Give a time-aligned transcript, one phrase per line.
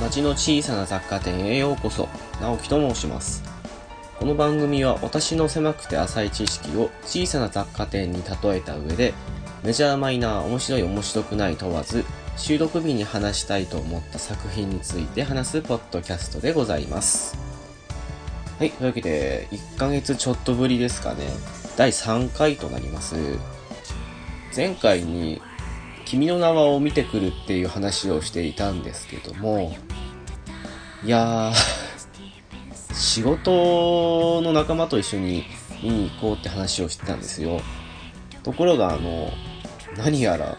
[0.00, 2.08] 町の小さな雑貨店へようこそ。
[2.40, 3.44] 直樹と申します。
[4.18, 9.14] この番組は私の狭くて浅い知識を小さな雑貨店に例えた上で
[9.62, 12.04] メジャーマイナー面白い面白くない問わず
[12.36, 17.36] 収録日に話したいと思った作品について話すポッドキャストでございます。
[18.58, 21.28] はいというわけで1ヶ月ちょっとぶりですかね。
[21.76, 23.16] 第3回となります。
[24.54, 25.40] 前回に
[26.04, 29.74] 君の名はを見てくるっていう話をしていたんですけども
[31.02, 35.44] いやー仕事の仲間と一緒に
[35.82, 37.60] 見に行こうって話をしてたんですよ。
[38.42, 39.30] ところがあの
[39.96, 40.56] 何やら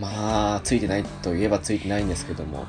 [0.00, 2.66] まあついてないといえばついてないんですけども。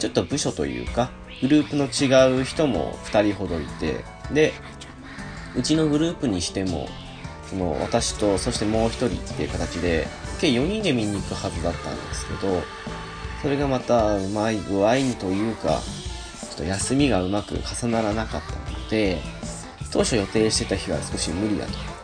[0.00, 1.10] ちょっと部署というか
[1.42, 4.52] グループの違う人も2人ほどいてで
[5.54, 6.88] うちのグループにしても
[7.48, 10.06] その私とそしてもう1人っていう形で
[10.40, 12.62] 計4人で見に行くはずだったんですけど
[13.42, 15.80] それがまたうまい具合にというか
[16.40, 19.18] ちょっと休みがうまく重ならなかったので
[19.92, 21.99] 当初予定してた日は少し無理だと。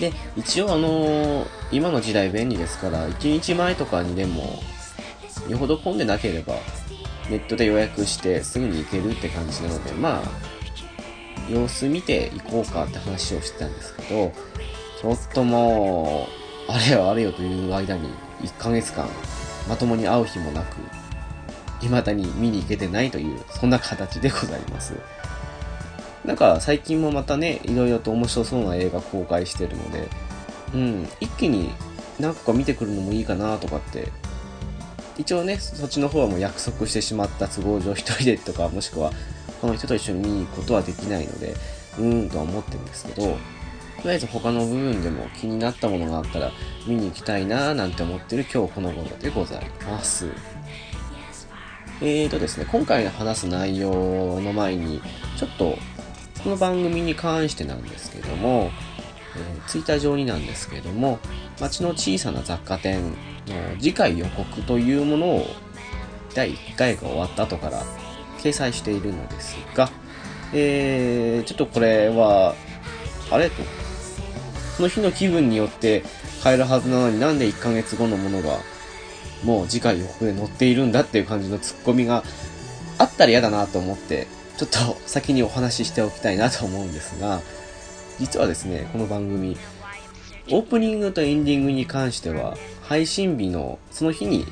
[0.00, 4.60] で一応あのー今の時代便利ですから1日前とかにでも
[5.48, 6.54] よほど混んでなければ
[7.28, 10.22] ネットで予約してすぐに行けるって感じなのでまあ
[11.50, 14.32] 様子見て行こうかって話をしてたんですけど
[15.00, 16.28] ちょっとも
[16.68, 18.10] うあれよあれよという間に
[18.42, 19.08] 1ヶ月間
[19.68, 20.76] まともに会う日もなく
[21.80, 24.94] 未だに見に行けてないというそんな形でございます。
[26.26, 30.08] なんか最近もまたねいろいろと面白そうな映画公開してるので
[30.74, 31.70] うん、一気に
[32.18, 34.12] 何個か見てくるのもいいかなとかって。
[35.18, 39.12] 一応ねそっちの方はもう約束してしまった都合上一人でとかもしくは
[39.60, 41.54] 他の人と一緒に見に行くことはできないので
[41.98, 43.38] うーんとは思ってるんですけどと
[44.04, 46.50] りあえず他の部分でも気になったものがあったら
[46.86, 50.28] 見に行きたいなーなんて思ってる今日この頃でございます。
[52.02, 55.00] えーとですね今回の話す内容の前に
[55.38, 55.78] ちょっと
[56.42, 58.70] この番組に関してなんですけども
[59.36, 61.18] えー、ツイッター上になんですけども、
[61.60, 63.14] 街の小さな雑貨店の
[63.78, 65.46] 次回予告というものを
[66.34, 67.82] 第1回が終わった後から
[68.38, 69.90] 掲載しているのですが、
[70.52, 72.54] えー、ちょっとこれは、
[73.30, 73.50] あれ？
[73.50, 73.56] と、
[74.76, 76.04] その日の気分によって
[76.42, 78.58] 変えるはずなのになんで1ヶ月後のものが
[79.42, 82.22] もう次回予告で載っているんだっていう感じのツッコミが
[82.98, 87.42] あったら嫌だなと思って、ちょっと先にお話ししておきたいなと思うんですが、
[88.18, 89.58] 実はですね、この番組、
[90.50, 94.46] オープニングとエンディングに関しては、配信日のその日に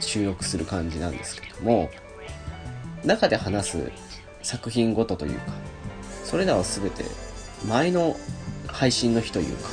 [0.00, 1.90] 収録する感じなんですけども、
[3.04, 3.92] 中で話す
[4.42, 5.52] 作品ごとというか、
[6.24, 7.04] それらは全て
[7.68, 8.16] 前の
[8.66, 9.68] 配信の日というか、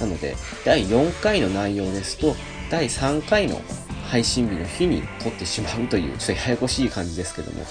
[0.00, 0.34] なので、
[0.64, 2.34] 第4回の内容ですと、
[2.70, 3.60] 第3回の
[4.10, 7.64] 配信日の日に撮ってしまうという、ちょっとややこしい感じですけども、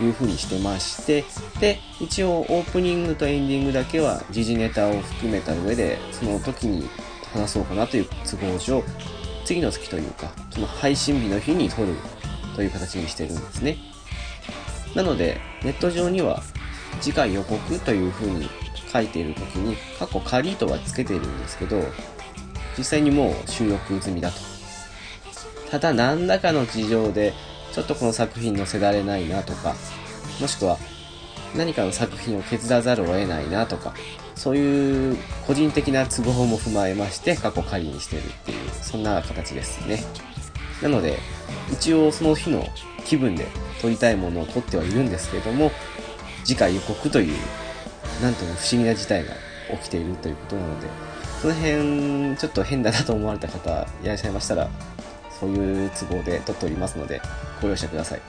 [0.00, 1.24] いう風にしてまして、
[1.60, 6.88] で、一応オープニングとエンディングだけは時事ネタを含めた上で、その時に
[7.32, 8.82] 話そうかなという都合上、
[9.44, 11.94] 次の月というか、その配信日の日に撮る
[12.54, 13.78] という形にしてるんですね。
[14.94, 16.42] なので、ネット上には
[17.00, 18.48] 次回予告という風に
[18.92, 21.82] 書いている時に、過去仮とはつけているんですけど、
[22.76, 24.36] 実際にもう収録済みだと。
[25.70, 27.34] ただ何らかの事情で
[27.76, 29.76] ちょっとこの作品載せられないなとか、
[30.40, 30.78] もしくは
[31.54, 33.92] 何かの作品を削らざるを得ないなとか、
[34.34, 40.02] そういう個人的な都合も踏まえまして過去仮にしてるっていう、そんな形ですね。
[40.80, 41.18] なので、
[41.70, 42.66] 一応その日の
[43.04, 43.46] 気分で
[43.82, 45.70] 撮りたいものを撮ってはいるんですけども、
[46.44, 47.36] 次回予告という、
[48.22, 49.34] なんとも不思議な事態が
[49.72, 50.86] 起きているということなので、
[51.42, 54.70] その辺、ちょっと変だなと思われた方いらっしゃいましたら、
[55.38, 57.20] そういう都合で撮っておりますので、
[57.60, 58.20] ご容赦ください。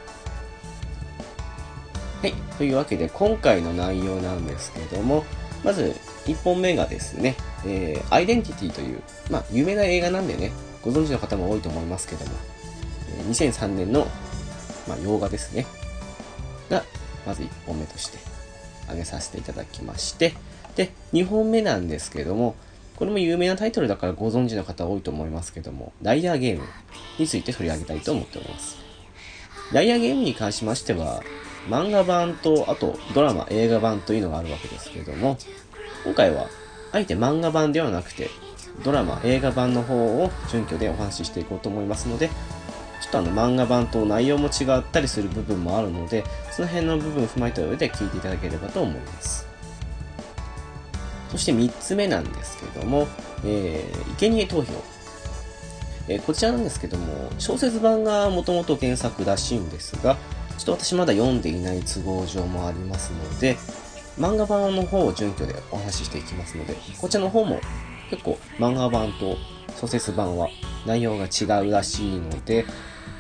[2.21, 2.33] はい。
[2.57, 5.23] というわけで、今回の内容なんですけども、
[5.63, 5.95] まず、
[6.25, 7.35] 1本目がですね、
[7.65, 10.51] えー、アイデンティティという、まあ、有名な映画なんでね、
[10.81, 12.31] ご存知の方も多いと思いますけども、
[13.19, 14.07] え2003年の、
[14.87, 15.65] まあ、洋画ですね、
[16.69, 16.83] が、
[17.25, 18.17] まず1本目として
[18.83, 20.33] 挙げさせていただきまして、
[20.75, 22.55] で、2本目なんですけども、
[22.95, 26.63] これも有名なタイトルだからご存知の方多いと思いますけども、ダイヤーゲーム
[27.19, 28.86] について取り上げたいと思っております。
[29.73, 31.21] ダイヤーゲームに関しましては、
[31.67, 35.37] 漫画版と、あとドラマ、映画版というのがあるわけですけれども、
[36.05, 36.47] 今回は、
[36.93, 38.29] あえて漫画版ではなくて、
[38.83, 42.29] ドラマ、映画版の方を準拠でお話ししていこうと思いますので、
[43.01, 49.47] ちょっとあの漫画版と内容も違ったりする部分もあるので、その辺の部分を踏まえた上で聞いていただければと思います。
[51.29, 53.07] そして3つ目なんですけども、
[53.43, 54.96] えー、生贄投票。
[56.07, 60.17] えこちらなんですけども、小説版がもともと原作らしいんですが、
[60.57, 63.57] ちょっと私まだ読んでいない都合上もありますので、
[64.17, 67.59] 漫画版の方を準拠でお話ししていきますので、こちらの方も
[68.09, 69.37] 結構漫画版と
[69.79, 70.49] 小説版は
[70.85, 72.63] 内容が違うらしいので、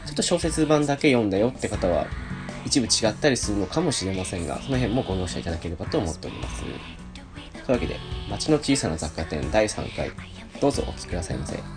[0.05, 2.07] ちょっと小説版だけ読んだよって方は
[2.65, 6.63] 一部違ったりするのかもしれませんが、その辺もご容赦いただければと思っております。
[6.63, 6.71] とい
[7.67, 7.99] うわけで、
[8.29, 10.11] 街の小さな雑貨店第3回、
[10.59, 11.76] どうぞお聞きくださいませ。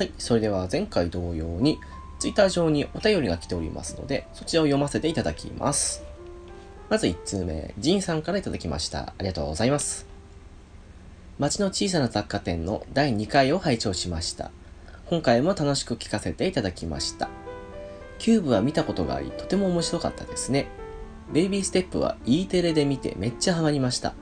[0.00, 1.78] はい、それでは前回同様に、
[2.20, 6.02] ツイッター上にお便りが来ておりますので、そちらを読ませていただきます。
[6.88, 9.00] まず1通目、ジンさんからいただきました。
[9.00, 10.06] ありがとうございます。
[11.38, 14.50] 街の小さな雑貨店の第2回を拝聴しました。
[15.10, 17.28] 今回も楽しく聞かせていただきました。
[18.18, 20.68] キューブは見たことがあり、とても面白かったですね。
[21.30, 24.14] ベイビーステップは E テレで見てめっちゃハマりました。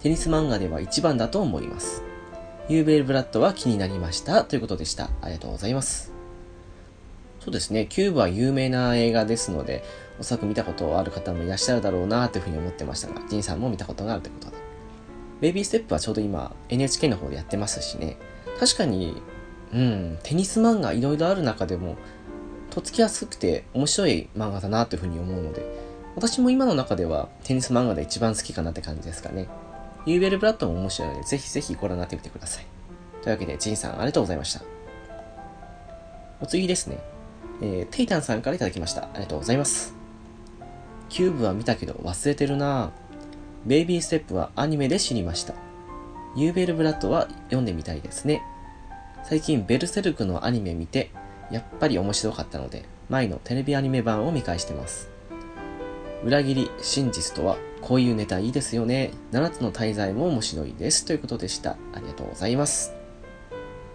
[0.00, 2.02] テニス漫画では一番だと思います。
[2.72, 4.44] ユーベルブラッドは気になりました。
[4.44, 5.10] ということでした。
[5.20, 6.10] ありがとうございます。
[7.40, 9.84] そうですね、キューブは有名な映画ですので、
[10.18, 14.56] おそらく見たことある方もいらっしゃるだろうなというふうに思ってましたが、ジンさんも見たことがあるということで。
[15.42, 18.16] ベイビーステップはちょうど今 NHK の方でやってますしね、
[18.58, 19.20] 確かに、
[19.74, 21.96] うん、テニス漫画いろいろある中でも、
[22.70, 25.62] とっつきやすくて面白い漫画だなというふうに思うので、
[26.14, 29.48] 私も今の中ではテニス漫画で一番好きかなって感じですかね。
[30.06, 32.66] ユーベルブラッドも面白いので、ぜひぜひご覧になってみてください。
[33.22, 34.62] というわけで、ジンさんありがとうございました。
[36.40, 36.98] お次ですね。
[37.60, 39.02] えー、テイタンさんからいただきました。
[39.02, 39.94] ありがとうございます。
[41.08, 42.90] キューブは見たけど忘れてるなぁ
[43.66, 45.54] ベイビーステップはアニメで知りました。
[46.34, 48.42] ユーベルブラッドは読んでみたいですね。
[49.22, 51.10] 最近ベルセルクのアニメ見て、
[51.50, 55.10] やっぱり面白かったので、前のテレビアニメ版を見返してます。
[56.24, 59.10] 裏切り、真実とは、こういうネタいいですよね。
[59.32, 61.04] 7つの大罪も面白いです。
[61.04, 61.72] ということでした。
[61.92, 62.94] ありがとうございます。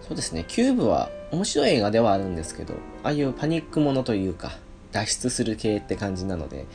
[0.02, 4.58] そうですね、キューブは面白い映画ではあるんですけど、ああいうパニックものというか、
[4.92, 6.66] 脱出する系って感じなので、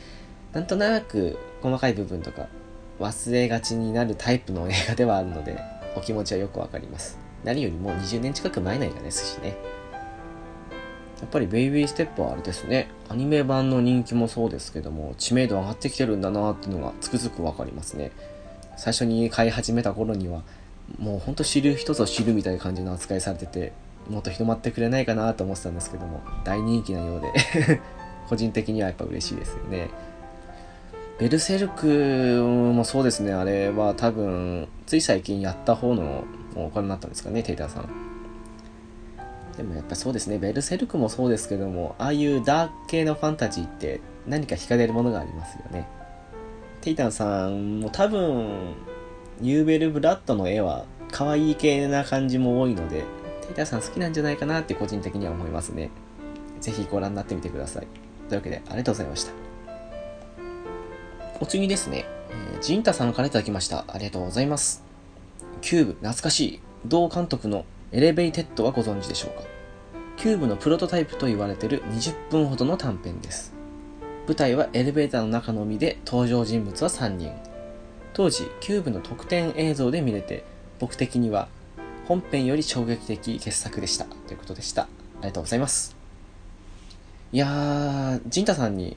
[0.52, 2.46] なんとなく細かい部分とか
[3.00, 5.58] 忘れがちになるタイプの映画ではあるので、
[5.96, 7.18] お気持ちはよくわかります。
[7.44, 9.73] 何よりも20年近く前の映画ですしね。
[11.24, 18.12] やっぱりベイビーステップはあれですね、アニメ版の人気もそうですけども、知名度上がってきてるんだなっていうのがつくづくわかりますね。
[18.76, 20.42] 最初に買い始めた頃には、
[20.98, 23.72] もうほんと知る人ぞ知るみたいな感じの扱いされてて、
[24.10, 27.32] もっと広まってくれないかなと思ってたんですけども、大人気なようで、
[28.28, 29.88] 個人的にはやっぱ嬉しいですよね。
[31.18, 36.24] ベルセルクもそうですね、あれは多分、つい最近やった方の
[36.54, 38.13] お金になったんですかね、テイターさん。
[39.56, 45.88] でもやっぱそうですね、ベルセルクもそうですけども、ああいうダーク系のファンタジーって何か惹かれるものがありますよね。
[46.80, 48.74] テイタンさんも多分、
[49.40, 53.04] ユーベルブラットの絵は可愛い系な感じも多いので、
[53.42, 55.90] テイタンさん好きなんじゃないかなって個人的には思いますね。
[56.60, 57.86] ぜひご覧になってみてください。
[58.28, 59.32] というわけで、ありがとうございました。
[61.40, 63.84] お次ですね、えージンタさんからいただきました。
[63.88, 64.82] ありがとうございます。
[65.60, 66.60] キューブ、懐かしい。
[66.86, 69.46] 同監督のエレベイテッドはご存知でしょうか？
[70.16, 73.54] キューブのプロトタイプと言われてる20分ほどの短編です。
[74.26, 77.32] 舞台はエレベーターの中のみで登場人物は3人。
[78.12, 80.42] 当時、キューブの特典映像で見れて、
[80.80, 81.46] 僕的には
[82.08, 84.06] 本編より衝撃的傑作でした。
[84.06, 84.82] ということでした。
[84.82, 84.88] あ
[85.20, 85.94] りがとうございます。
[87.30, 88.96] いやー、ジンタさんに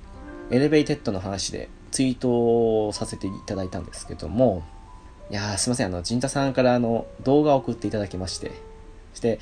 [0.49, 4.63] エレベイテッドの話でツイートをさせていただいたんですけども、
[5.29, 8.65] いやーすいません、あの、ジンタさんからあの、動画を送っていただきまして、
[9.17, 9.39] して、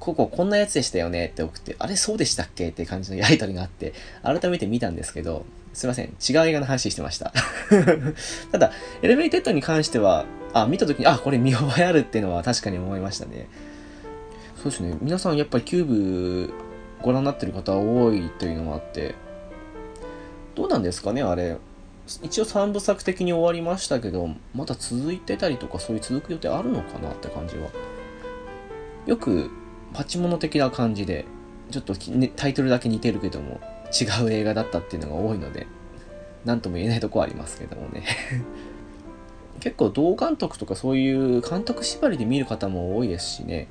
[0.00, 2.68] こここんなやつでしたよねって送って、あれそうでしたっけ？
[2.70, 5.44] って感じのやりとりがあって、改めて見たんですけど、
[5.74, 7.32] すいません、違う映画の話してました。
[8.52, 8.72] ただ、
[9.02, 13.48] エレベイテッドに関しては、あ、見た時に、あ、これ見覚えあるっていうのは確かに思いましたね。
[14.56, 16.52] そうですね、皆さんやっぱりキューブ
[17.02, 19.14] ご覧になってる方多いというのもあって、
[20.54, 21.56] どうなんですかね、あれ。
[22.22, 27.68] 一応3部作的に終わりましたけど、まだ続いてたりとかそういう続く予定あるのかなって感じは。
[29.08, 29.50] よく、
[29.94, 31.24] パチモノ的な感じで、
[31.70, 33.58] ちょっと、ね、タイトルだけ似てるけども、
[33.90, 35.66] 違う映画だったっていうのが多いので、
[36.44, 38.04] なんとも言えないとこはありますけどもね。
[39.60, 43.68] 結構同監督とかそういう監督縛りで見る方も多いですしね。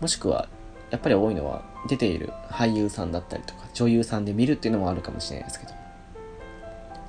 [0.00, 0.48] もしくは、
[0.90, 5.74] やっぱり多いのは出ている俳優さんだったりとか女優さんで見るっていうのもあるかもしれないですけど。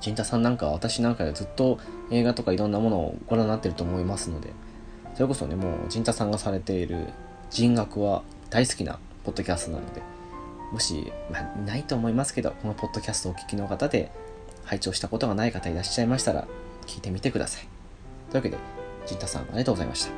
[0.01, 1.79] 陣太さんなんかは私なんかでずっと
[2.11, 4.51] 映画とかいろんなものをご覧になってると思いますので、
[5.15, 7.07] それこそね、もう陣太さんがされている
[7.49, 10.01] 人学は大好きなポッドキャストなので、
[10.71, 14.11] もし、まあ、ないと思いますけど、このポッドキャストをお聞きの方で、
[14.65, 16.47] 拝聴したことがない方いらっしゃいましたら、
[16.85, 17.67] 聞いてみてください。
[18.31, 18.57] というわけで、
[19.07, 20.11] 陣太さんありがとうございました。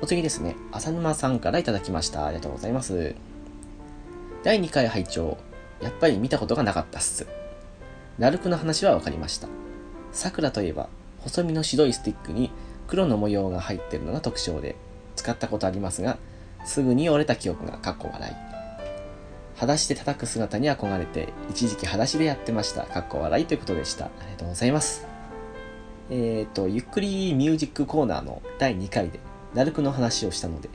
[0.00, 2.26] お次ですね、浅沼さんからいただきました。
[2.26, 3.14] ありがとうございます。
[4.44, 5.38] 第2回拝聴
[5.80, 7.26] やっぱり見たことがなかったっす。
[8.18, 9.48] ナルクの話は分かりました。
[10.12, 10.88] 桜といえば、
[11.20, 12.50] 細身の白いスティックに
[12.86, 14.76] 黒の模様が入ってるのが特徴で、
[15.24, 16.18] 使ったことありますが、
[16.66, 18.34] すぐに折れた記憶がかっこ笑い。
[19.54, 22.84] 裸足で叩く姿に憧れて、一時期裸足でやってました。
[22.84, 24.06] かっこ笑いということでした。
[24.06, 25.06] ありがとうございます。
[26.10, 29.18] えっ、と、ゆっくりミュージックコーナーの第2回で、
[29.54, 30.68] ナルクの話をしたので、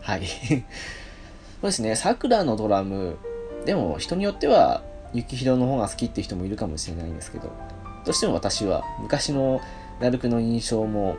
[0.00, 0.26] はい。
[0.26, 0.66] そう
[1.62, 3.18] ですね、桜のドラム、
[3.66, 4.82] でも人によっては、
[5.14, 7.52] 雪広の方が好きっていう人もいるかもしれないんですけど、
[8.04, 9.60] どうしても私は昔の
[10.00, 11.16] ナルクの印象も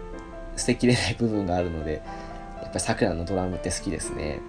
[0.57, 2.01] 捨てきれない部分があるので、
[2.67, 4.41] やっぱり桜のドラムって好きですね。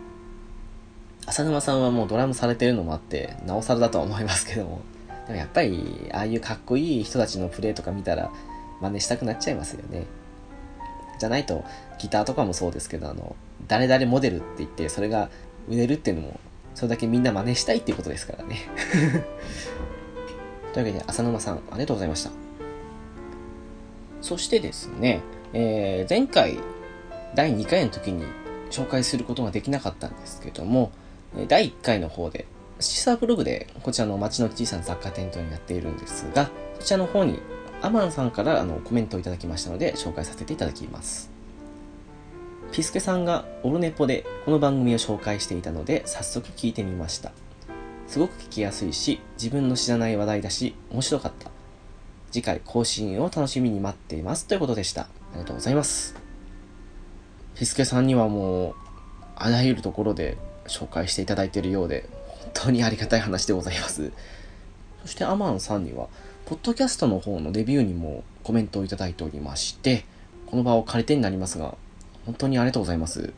[1.25, 4.80] 浅沼さんはもうドラムされてるのもあって、なおさらだとは思いますけども、
[5.28, 8.32] でもやっぱり、ああいうかっこいい人たちのプレーとか見たら、
[8.80, 10.06] 真似したくなっちゃいますよね。
[11.20, 11.64] じゃないと、
[12.00, 13.37] ギターとかもそうですけど、あの、
[13.68, 15.30] 誰々モデルって言って、それが
[15.68, 16.40] 売れるっていうのも、
[16.75, 18.56] それだけみんな真似したいっていうことですからね。
[20.75, 22.30] というわけで、浅沼さん、ありがとうございました。
[24.22, 25.20] そしてですね、
[25.52, 26.58] えー前回、
[27.35, 28.25] 第2回の時に
[28.70, 30.92] 紹介することができなかったんですけども、
[31.49, 32.47] 第1回の方で、
[32.80, 37.40] シーサーブログでこちらの街の小さな雑貨店というのをやっているんですが、そちらの方に
[37.82, 41.30] アマンさんからあのコメントをいただきましたので紹介させていただきます。
[42.73, 47.32] ピスケさんがオルネポでこの番組を紹介していたので早速聞いてみました。
[48.06, 51.50] すごく聞きやすいし、自分の知らない話題だし、面白かった。
[52.30, 54.47] 次回更新を楽しみに待っています。
[54.47, 55.02] ということでした。
[55.02, 56.17] ありがとうございます。
[57.58, 58.74] ピスケさんにはもう、
[59.34, 60.38] あらゆるところで
[60.68, 64.12] 紹介していただいているようで、本当にありがたい話でございます。
[65.02, 66.06] そしてアマンさんには、
[66.46, 70.04] ポッドキャストの方のレビューにもコメントをいただいておりまして、
[70.46, 71.74] この場を借りてになりますが、
[72.26, 73.32] 本当にありがとうございます。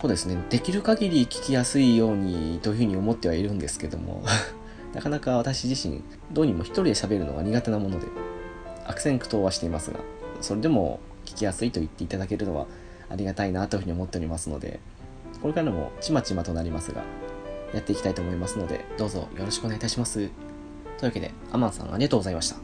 [0.00, 4.22] そうですね、できる限り聞きやすいようにというふうに思ってはいるんですけども、
[4.94, 6.00] なかなか私自身、
[6.30, 8.06] どうにも一人で喋るのが苦手なもので、
[8.86, 9.98] 悪戦苦闘はしていますが、
[10.40, 12.66] それでも聞きやすいと言っていただけるのは
[13.10, 14.80] ありがたいなというふうに思っておりますので、
[15.40, 17.02] これからもちまちまとなりますが、
[17.74, 20.14] やっていきたいと思いますので、どうぞよろしくお願いいたします。
[20.14, 22.56] というわけで、アマンさんありがとうございました。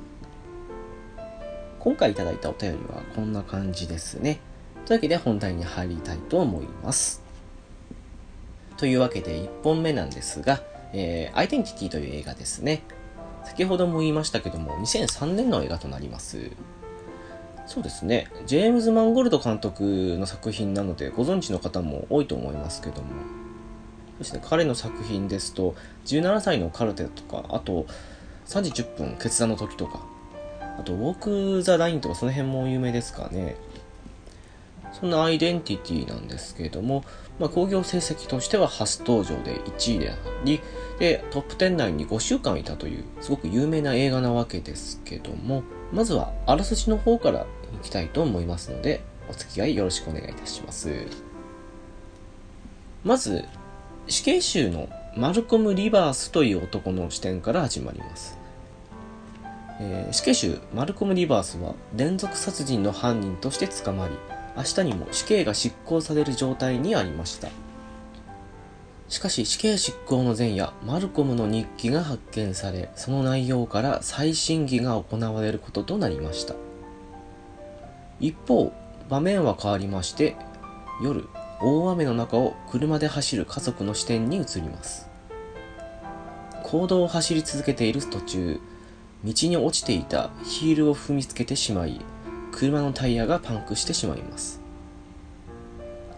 [1.80, 4.40] 今回いただいたお便りはこんな感じですね。
[4.84, 7.22] というわけで本題に入りたいと思います。
[8.76, 10.62] というわけで1本目なんですが、
[10.92, 12.82] えーアイデンティティという映画ですね。
[13.44, 16.50] 先ほども言いましたけども、2003年の映画となります。
[17.68, 18.28] そうですね。
[18.46, 23.08] ジェームズ・マンゴルド監督の作品なので、ご存知の方も多いと思いますけども。
[24.16, 25.74] そして彼の作品ですと、
[26.06, 27.84] 17歳のカルテとか、あと、
[28.46, 30.00] 3時10分決断の時とか、
[30.78, 33.56] あと、ウォーク・ザ・ラインとか、その辺も有名ですかね。
[34.98, 37.04] そんなアイデンティティなんですけれども、
[37.38, 40.62] まあ、興行成績としては初登場で1位であり、
[40.98, 51.06] で、トップ10内に5週間いたという、すごく有名な映画なわけですけども、まずは、あらすじの方からいきたいと思いますので、お付き合いよろしくお願いいたします。
[53.04, 53.44] まず、
[54.06, 58.38] 死刑囚のマルコム・リバースという男の視点から始まります。
[59.80, 64.14] えー死刑囚マルコム・リバースは連続殺人の犯人として捕まり
[64.56, 67.48] 明日にも死刑が執行される状態にありました
[69.08, 76.54] しかし死刑執行の前夜マルコムの日記が発見されその内容から再審議が行われることとなりました。
[78.20, 78.72] 一方
[79.08, 80.36] 場面は変わりまして
[81.02, 81.26] 夜
[81.60, 85.08] 大雨の中を車で走る家族の視点に移ります。
[86.62, 88.60] 公道を走り続けている途中
[89.24, 92.00] 道に落ちていたヒールを踏みつけてしまい
[92.52, 94.60] 車のタイヤがパンクしてしまいます。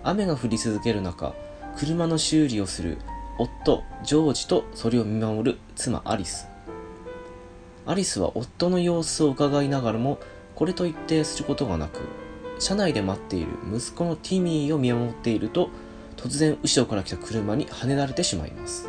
[0.03, 1.35] 雨が降り続ける中
[1.77, 2.99] 車の修理をする
[3.39, 6.49] 夫ジョージとそれを見守る妻アリス。
[7.87, 10.19] アリスは夫の様子を伺いながらも
[10.55, 12.01] これと一定することがなく
[12.59, 15.71] 車内で待っている息子のティミーを見守っていると
[16.17, 18.89] 突然後ろから来た車にはねられてしまいます。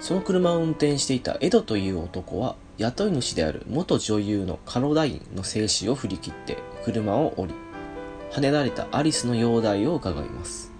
[0.00, 7.54] その車を運転していたエドという男は雇い主である元女優のカロラインの生死を振り切って車を降り
[8.30, 10.75] 跳ねられたアリスの容体を伺います。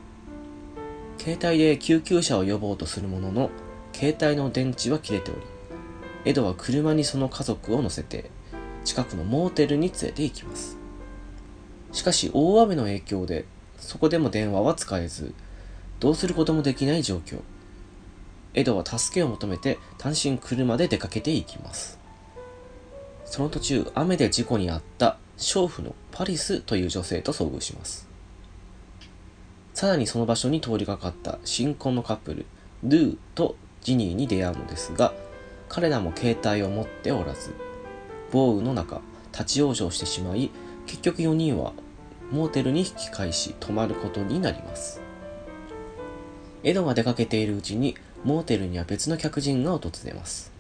[1.27, 3.51] 携帯で救急車を呼ぼうとするものの
[3.93, 5.41] 携帯の電池は切れており
[6.25, 8.31] エドは車にその家族を乗せて
[8.85, 10.77] 近くのモーテルに連れて行きます。
[11.91, 13.45] しかし大雨の影響で
[13.77, 15.35] そこでも電話は使えず
[15.99, 17.41] どうすることもできない状況。
[18.55, 21.99] エドは助けを求めて単身車で出かけていきます。
[23.25, 28.06] その途中雨で事故に遭った娼婦のパリスという女性と遭遇します。
[29.77, 32.47] さらにその場所に通りかかった新婚のカップル
[32.83, 35.13] ドゥとジニーに出会うのですが
[35.69, 37.55] 彼らも携帯を持っておらず
[38.33, 39.03] 豪雨の中
[39.33, 40.51] 立ち往生してしまい
[40.87, 41.75] 結局4人は
[42.31, 45.03] モーテルに引き返し泊まることになります。
[46.65, 50.53] エドが出かけているうちにモーテルには別の客人が訪れます。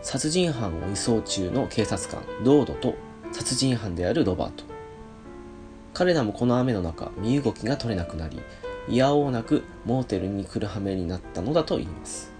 [0.00, 2.94] 殺人犯を移送中の警察官ロードと
[3.32, 4.73] 殺人犯であるロバート。
[5.94, 8.40] 彼らもこの雨の中身動きが取れなくなり
[8.86, 12.32] いやおうなくモーテルに来る羽目になったのだと言います。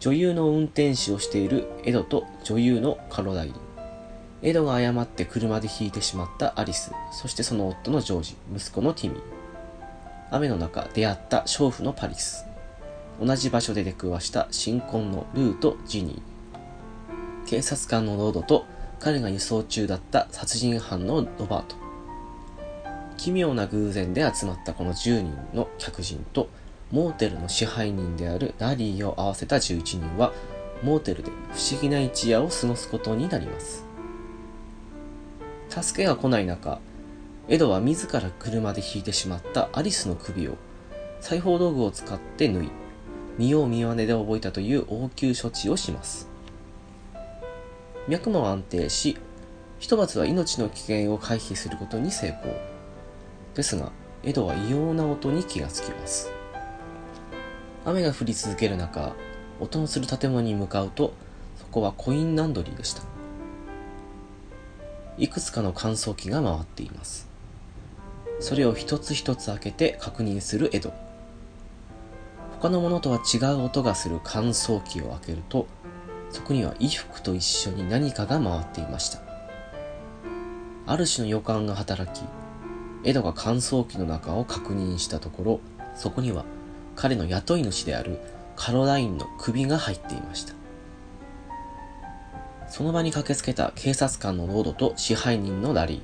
[0.00, 3.54] 女優の運転手をしているエドと女優のカロライン。
[4.42, 9.18] エドが誤って車で引いてしまったアリスそしてその夫のジョージ息子のティミ。
[9.18, 9.22] ー
[10.30, 12.44] 雨の中出会った娼婦のパリス。
[13.18, 17.48] 同じ場所で出くわした新婚のルーとジニー。
[17.48, 18.66] 警察官のロードと
[19.00, 21.76] 彼が輸送中だった殺人犯のロバート。
[23.16, 26.48] 奇妙な偶然で集まったこの10人の客人と
[26.90, 30.32] モーテルの支配人であるラリーを合わせた11人は
[30.82, 33.84] モーテルで不思議な一夜を過ごすことになります。
[35.68, 36.78] 助けが来ない中
[37.48, 40.56] エドは自ら車で引いてしまったアリスの首を
[41.20, 42.70] 裁縫道具を使って縫い
[43.38, 46.29] 見よう見まねで覚えたという応急処置をします。
[48.08, 49.18] 脈も安定し
[49.78, 52.54] ひとまずは命の危険を回避することに成功。
[53.54, 53.92] ですが
[54.22, 56.32] エドは異様な音に気がつきます。
[57.84, 59.14] 雨が降り続ける中
[59.58, 61.14] 音のする建物に向かうと
[61.58, 63.02] そこはコインランドリーでした。
[65.18, 67.28] いくつかの乾燥機が回っています。
[68.40, 70.92] それを一つ一つ開けて確認するエド
[72.60, 75.66] 他のものとは違う音がする乾燥機を開けると
[76.30, 79.20] そこには衣服と一緒に何かが回っていました。
[80.86, 82.24] ある種の予感が働き
[83.04, 85.60] エドが乾燥機の中を確認したところ
[85.94, 86.44] そこには
[86.96, 88.18] 彼の雇い主である
[88.56, 90.54] カロラインの首が入っていました。
[92.68, 96.00] その場に駆けつけた警察官のロードと支配人のラリー。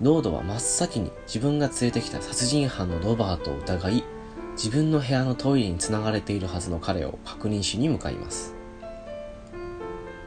[0.00, 4.04] ロードは真っ先に自分が連れてきた殺人犯のロバートを疑い
[4.56, 8.54] 自分の部屋のトイレにつながれているはずの彼を確認しに向かいます。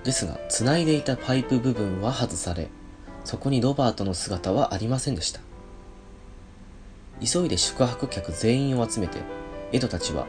[0.07, 2.69] ですが繋いでいたパイプ部分は外され
[3.25, 5.41] そこにロバートの姿はありませんでした。
[7.19, 9.19] 急いで宿泊客全員を集めて
[9.73, 10.25] エドたちは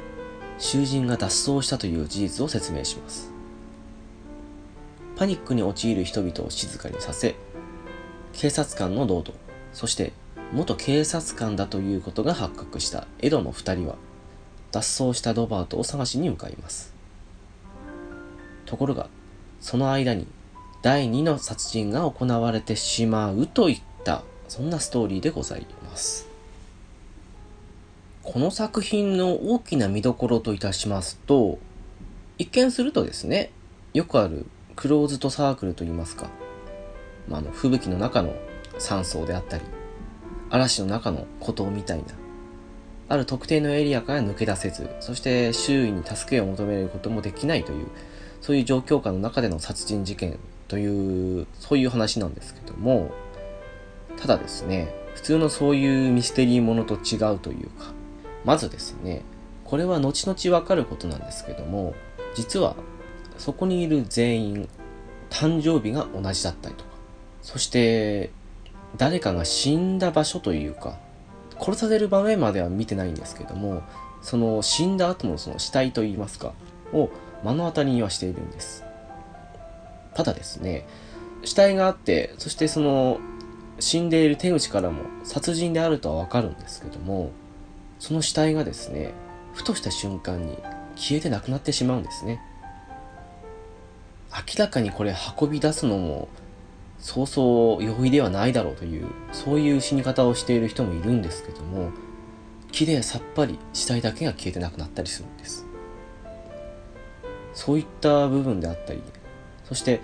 [0.58, 3.30] 囚人が脱走したという事実を説明します。
[5.14, 7.36] パニックに陥る人々を静かにさせ
[8.32, 9.34] 警察官のロード
[9.72, 10.12] そして
[10.52, 13.94] 元警察官だということが発覚したエドの二人は
[14.72, 16.92] 脱走したロバートを探しに向かいます。
[18.66, 19.08] ところが
[19.60, 20.26] その間に
[20.82, 26.28] 第2の殺人が行われてしまうといったそんなストーリーでございます。
[28.28, 31.58] この作品の大きな見どころといたしますと
[32.36, 33.50] 一見するとですね
[33.94, 34.44] よくある
[34.76, 36.28] クローズドサークルといいますか、
[37.26, 38.34] まあ、あの吹雪の中の
[38.78, 39.64] 山荘であったり
[40.50, 42.04] 嵐の中の孤島みたいな
[43.08, 47.86] ある特定のエリアから抜け出せずそして周囲に助けを求めることもできないという
[48.48, 53.10] そういう状況下の中での殺人事件というそういう話なんですけども
[54.16, 57.92] ただですね普通のそういうミステリーものと違うというか
[58.46, 59.20] まずですね
[59.66, 61.92] これは後々わかることなんですけども
[62.34, 62.74] 実は
[63.36, 64.68] そこにいる全員
[65.28, 66.90] 誕生日が同じだったりとか
[67.42, 68.30] そして
[68.96, 70.98] 誰かが死んだ場所というか
[71.60, 73.82] 殺される場面までは見てないんですけども
[74.22, 76.54] その死んだ後のその死体といいますか
[76.94, 77.10] を
[77.44, 78.84] 目の当たりにはしているんです。
[80.14, 80.84] ただですね
[81.44, 83.20] 死体があってそしてその
[83.78, 87.30] 死んでいる手口からも殺人であるとはわかるんですけども
[88.00, 89.12] その死体がですね
[89.54, 90.58] ふとした瞬間に
[90.96, 92.40] 消えてなくなってしまうんですね。
[94.30, 96.28] 明らかにこれ運び出すのも
[96.98, 101.90] そうそう容易ではないだろうというそういう死に方をしている人もいるんですけども
[102.72, 105.67] 綺麗さっぱり死体だけが消えてなくなったりするんです。
[107.58, 109.02] そういった部分であったり
[109.64, 110.00] そして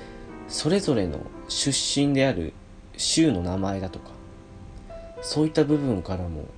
[0.48, 2.52] それぞれの出身である
[2.96, 4.10] 州の名前だとか
[5.22, 6.48] そういった部分からも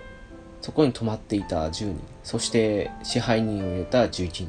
[0.63, 4.49] そこに泊まっていた10人、そして支配人を入れた11人。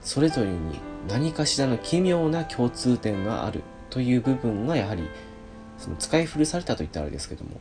[0.00, 5.08] それぞれに何かしらの奇妙な共通点があるという部分がやはり
[5.76, 7.60] その使い古されたと言ったらあれですけども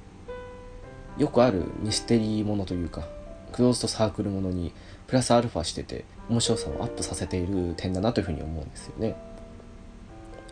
[1.18, 3.08] よくあるミステリーものというか
[3.52, 4.74] クローズドサークルものに
[5.06, 9.16] プラスアルファしてて面白さをアップさせている点だなというふうに思うんですよね。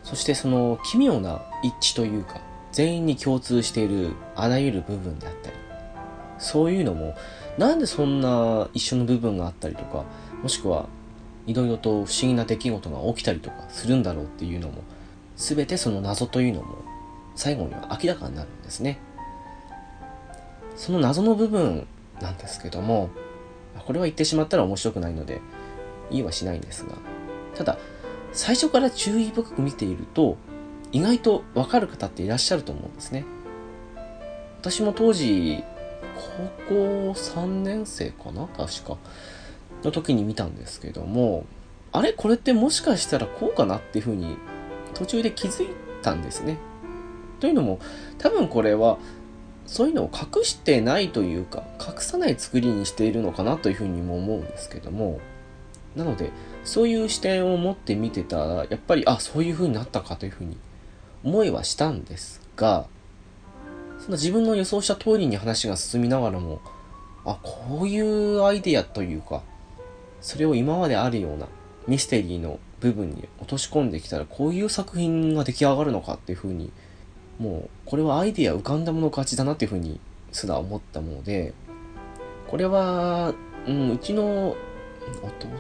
[0.03, 2.39] そしてその奇妙な一致というか
[2.71, 5.55] 全員に共通しているあらゆる部分であったり
[6.37, 7.15] そういうのも
[7.57, 10.05] なんでそんな一緒の部分があったりとか
[10.41, 10.87] もしくは
[11.45, 14.83] いろいろと不思議な出来事が起きたりとかするんだろうっていうのも
[15.35, 16.77] 全てその謎というのも
[17.35, 18.99] 最後には明らかになるんですね。
[20.75, 21.87] その謎の部分
[22.21, 23.09] なんですけども
[23.85, 25.41] これは言ってしまったら面白くないので
[26.09, 26.93] 言いはしないんですが
[27.55, 27.77] ただ
[28.33, 30.37] 最初から注意深く見ていると
[30.91, 33.25] 意外とわかる方っていらっしゃると思うんですね。
[34.61, 35.63] 私も当時
[36.67, 38.47] 高校3年生かな？
[38.47, 38.97] 確か。
[39.83, 41.45] の時に見たんですけども
[41.91, 44.37] あれこれってもしかしたらこうかなっていうふうに
[44.93, 45.67] 途中で気づい
[46.01, 46.57] たんですね。
[47.39, 47.79] というのも
[48.17, 48.97] 多分これは
[49.65, 55.19] そういうのを隠してないというか隠さない作りにしているのかなというふうにも思うんですけども
[55.97, 56.31] なので
[56.63, 60.55] そういう視点を持って見てたらやっぱりあそういうふうになったかというふうに
[61.23, 62.85] 思いはしたんですが
[63.99, 66.61] その自分の予想した通りに話が進みながらも
[67.25, 69.41] あこういうアイデアというか
[70.21, 71.47] それを今まであるような
[71.87, 76.71] ミステリーの部分に落とし込んできたらこういう作品が出来上がるのかっていうふうに
[77.39, 79.99] もうこれはアイデア浮かんだもの勝ちだなっていうふうに
[80.31, 81.53] すら思ったもので
[82.47, 83.33] これは、
[83.67, 84.55] うん、うちの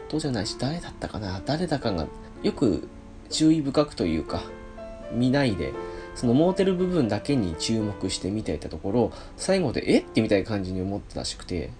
[0.09, 1.41] 弟じゃないし誰だったかな？
[1.45, 2.07] 誰だかが
[2.43, 2.87] よく
[3.29, 4.43] 注意深くというか
[5.11, 5.73] 見ないで
[6.15, 9.99] そのモーテル部分だけに注目して見ていたところ最後でえ？
[9.99, 11.71] ってみたいな感じに思ったらしくて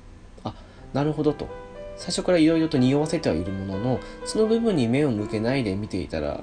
[0.43, 0.53] あ
[0.93, 1.47] なるほどと。
[1.97, 6.41] 最初から色々と匂わせてはいるもののその部分に目を向けないで見ていたら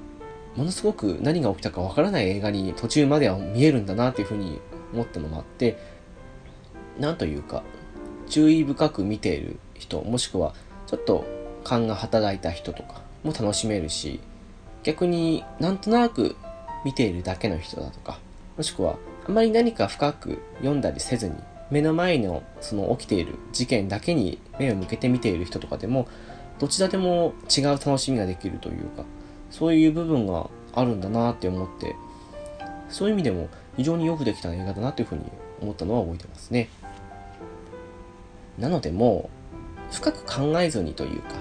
[0.56, 4.60] ものすごく何が起きたかわからない映画に途中までは見えるんだなっていうふうに
[4.92, 5.78] 思ったのもあって、
[6.98, 7.64] なんというか、
[8.28, 10.54] 注意深く見ている人、もしくは
[10.94, 11.24] ちょっと
[11.64, 14.20] 勘が働いた人とかも楽しめるし、
[14.85, 16.37] 逆になんとなく
[16.85, 18.20] 見ているだけの人だとか、
[18.57, 21.35] もしくはあまり何か深く読んだりせずに、
[21.72, 26.07] 目の前のその起きている事件だけに目を向けて見ている人とかでも、
[26.61, 29.02] どちらでも違う楽しみができるというか、
[29.50, 31.96] そういう部分があるんだなって思って、
[32.88, 35.24] そういう意味でも非常によくできた映画だなというふうに
[35.61, 36.68] 思ったのは覚えてますね。
[38.59, 39.43] なのでもう、
[39.94, 41.35] 深く考えずにというか、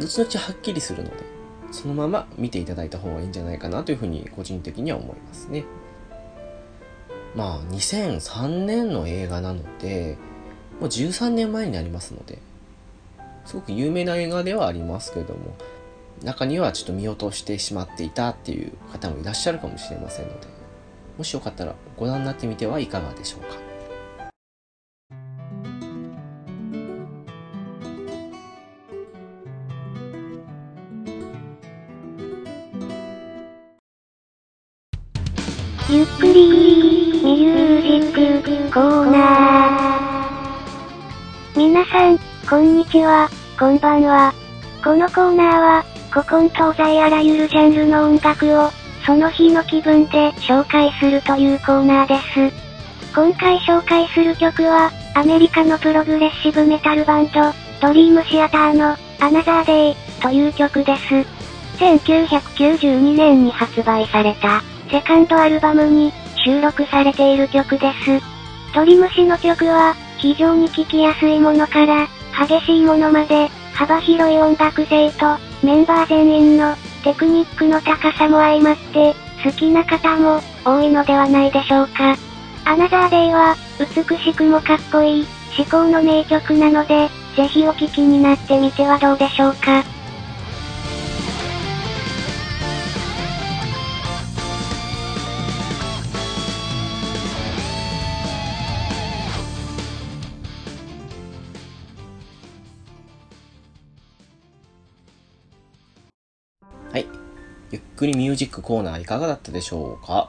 [0.00, 1.16] 後々はっきりするので、
[1.70, 5.64] そのまま見ていただいた方がいいんじゃないかなというふうに個人的には思いますね。
[7.34, 10.16] まあ、2003年の映画なので、
[10.80, 12.38] もう13年前になりますので、
[13.44, 15.54] すごく有名な映画ではありますけども、
[16.22, 20.46] 中にはちょっと見落としてしまっていたっていう方もいらっしゃるかもしれませんので、
[21.18, 23.63] もしよかったらご覧になってみてはいかがでしょうか。
[35.94, 36.48] ゆっくり
[37.22, 41.56] ミュージックコーナー。
[41.56, 42.18] 皆さん、
[42.50, 44.34] こんにちは、こんばんは。
[44.82, 48.72] このコーナーは、古今東西あらゆるジャンルの音楽を、
[49.06, 52.52] その日の気分で紹介するというコーナーです。
[53.14, 57.40] 今回紹介する曲は、アメリカのプログレッシブメタルバンド、
[57.80, 61.04] ドリームシアターの、アナザーデイ、という曲です。
[61.78, 66.12] 1992年に発売された、セカンドアルバムに、
[66.44, 68.20] 収録されている曲です。
[68.74, 72.06] 鳥虫の曲は、非常に聴きやすいものから、
[72.46, 82.16] 激しいものまで、幅広い音楽性と、メンバー全員のテクニックの高さも相まって、好きな方も多いのではないでしょうか。
[82.64, 89.93] アナザーデイは、美しくもかっこいい、至高の名曲なので、ぜひお聴きになってみてはどうでしょうか。
[108.04, 110.28] くりミュージックコーナーいかがだったでしょうか？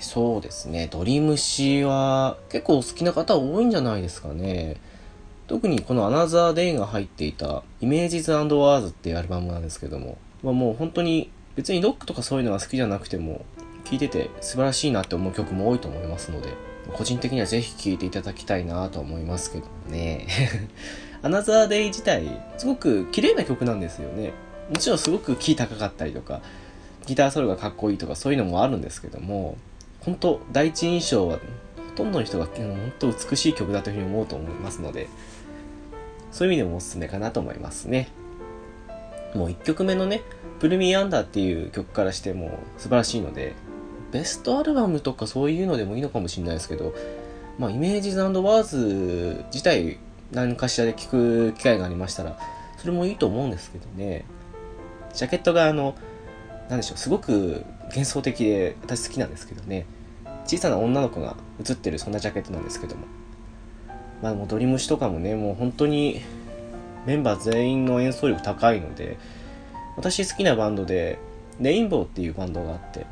[0.00, 0.88] そうですね。
[0.90, 4.76] ドリムシは結構好きな方多いんじゃないですかね。
[5.46, 13.44] 特にこのアナザーデイが入っていたイメージズワーズっていうアルバムなんですけども、まあ、もう本当に別にロックとかそういうのが好きじゃなくても、
[13.84, 16.48] 聴いてて素晴らしいなって思う曲も多いと思いますので、
[16.92, 20.26] 個人的にはぜひ聴いていただきたいなと思いますけどね。
[21.22, 22.24] アナザーデイ自体、
[22.58, 24.32] すごく綺麗な曲なんですよね。
[24.70, 26.40] もちろんすごくキー高かったりとか、
[27.06, 29.56] ギターソロがかっこいいとかそういうのもあるんですけども、
[30.00, 31.42] 本当第一印象はほ
[31.96, 35.08] とんどの人が本当美しい曲だというふうに思うと思いますので、
[36.32, 38.08] そういう意味でもおすすめかなと思いますね。
[39.34, 40.22] もう1曲目のね、
[40.60, 43.54] プルミアンダーっていう曲からしても素晴らしいので、
[44.12, 46.94] ベストアルバムとかそういうのでもいいのかもしれないですけど、
[47.58, 49.98] まあ、イメージズワーズ自体
[50.32, 52.38] 何かしらで聴く機会がありましたら、
[52.78, 54.24] それもいいと思うんですけどね。
[55.12, 55.94] ジャケットがあの、
[56.74, 59.86] なんでしょう、すごく幻想的で私好きなんですけどね。
[60.44, 63.06] 小さな女の子が映ってるそんなジャケットなんですけども。
[64.22, 66.20] まあもうドリムシとかもね、もう本当に
[67.06, 69.18] メンバー全員の演奏力高いので、
[69.96, 71.18] 私好きなバンドで、
[71.60, 73.06] レインボーっていうバンドがあって、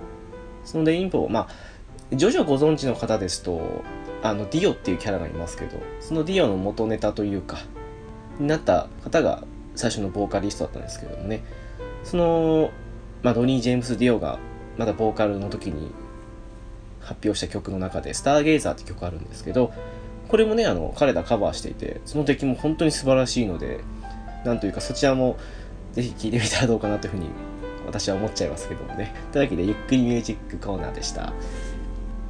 [0.64, 3.84] そのレインボー、まあ、ジョジョご存知の方ですと、
[4.24, 7.58] あの、ディオっていうキャラがいますけど、そのディオの元ネタというか、
[8.40, 9.44] になった方が
[9.76, 11.44] 最初のボーカリストだったんですけどもね、
[12.02, 12.70] その、
[13.22, 14.38] まあ、ドニー・ジェームス・ディオが
[14.76, 15.92] まだボーカルの時に
[17.00, 19.72] 発表した曲の中で、スターゲイザーって曲あるんですけど、
[20.28, 23.80] これもね、あの、彼らカバーしていて、その出来も本当に素晴らしいので、
[24.44, 25.36] なんというかそちらも
[25.92, 27.28] ぜひ聴いてみたらどうかなというふうに
[27.86, 29.14] 私は思っちゃいますけどもね。
[29.32, 31.32] というわけで、ゆっくりミュージックコーナーでした。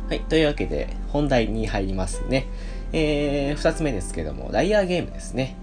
[0.09, 2.47] はい、というわけで、本題に入りますね。
[2.93, 5.57] えー、二つ目ですけども、ライアーゲームですね。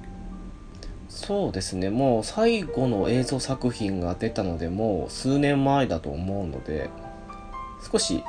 [1.09, 6.89] そうですね、もう最後の映像作品が出たので、もう数年前だと思うので、
[7.91, 8.23] 少し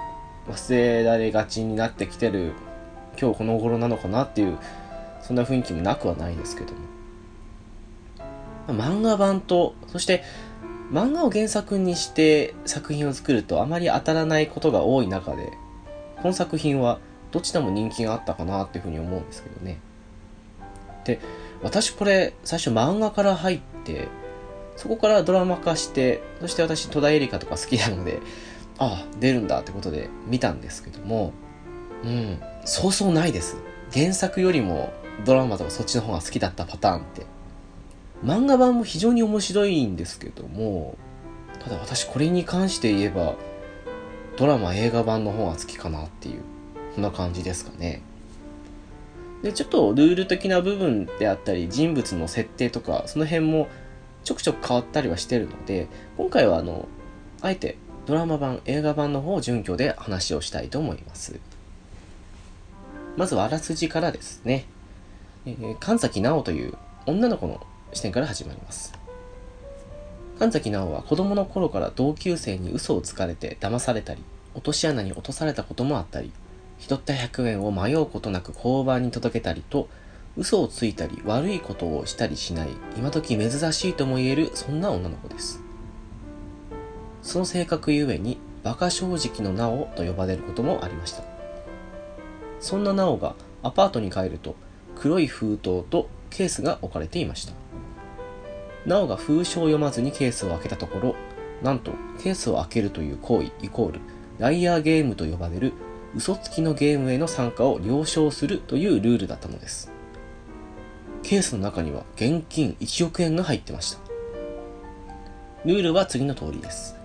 [0.48, 2.52] 忘れられがちになってきてる
[3.20, 4.58] 今日この頃なのかなっていう、
[5.22, 6.80] そんな雰囲気もなくはないですけども。
[8.68, 10.22] 漫画版と、そして
[10.90, 15.52] 漫画を原作にして作品を作るとあまり当たらないことが多い中で、
[16.22, 16.98] この作品は
[17.30, 19.78] どちらも人気があったかなっていうふうに思うんですけどね。
[21.04, 21.20] で、
[21.62, 24.09] 私これ最初漫画から入って、
[24.77, 28.20] そこからドラマ化して、そして私戸田恵梨香とか好きなので、
[28.79, 31.33] ああ、出るんだってことで見たんですけども、
[32.03, 33.59] うん、そうそうないです。
[33.92, 34.92] 原作よりも
[35.27, 37.27] ドラマとかそっちの方が好きだったパターンって
[38.25, 40.96] 漫画版も非常に面白いんですけども、
[41.62, 43.35] ただ私これに関して言えば、
[44.37, 46.40] ドラマ映画版の方が好きかなっていう、
[46.94, 48.03] そんな感じですかね。
[49.42, 53.68] で、ちょっとルール的な部分であったり、人物の設定とか、その辺も
[54.24, 56.88] ちょくちょく変わったりはしてるので、今回はあの、
[57.40, 57.76] あえて
[58.07, 61.40] ドラマ版、映画版の方を準拠で話をしたいと思います。
[63.16, 64.66] まずはあらすじからですね。
[65.46, 66.74] えー、神崎直という
[67.07, 68.92] 女の子の視点から始まります。
[70.38, 74.22] 神崎直は子供の頃から同級生に嘘をつかれて騙されたり、
[74.55, 76.33] 落とし穴に落とされたこともあったり、
[76.80, 79.88] 拾った100円を迷うことなく交番に届けたりと、
[80.36, 85.60] 嘘をついたり悪いことをしたりしない、今時珍しいとも言えるそんな女の子です。
[87.22, 91.22] その性格ゆえに、馬鹿正直の直と呼ばれることもありました。
[92.60, 94.56] そんな直がアパートに帰ると、
[94.96, 97.52] 黒い封筒とケースが置かれていました。
[98.86, 101.14] なおが封書を読まずにケースを開けたところ、
[101.62, 104.00] なんとケースを開けるという行為イコール
[104.38, 105.74] ライアーゲームと呼ばれる
[106.14, 109.92] 嘘つきのゲームへの参加を了承するというルールだったのです。
[111.23, 113.99] ケースの中には現金1億円が入ってました。
[115.64, 116.96] ルールは次の通りです。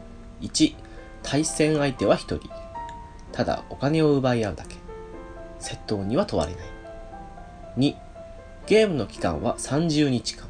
[0.42, 0.76] 1、
[1.22, 2.50] 対戦相手は1人。
[3.32, 4.76] ただお金を奪い合うだけ。
[5.60, 6.66] 窃盗には問われない。
[7.78, 7.96] 2、
[8.66, 10.48] ゲームの期間は30日間。